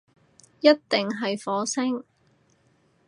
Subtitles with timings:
[0.61, 2.03] 一定係火星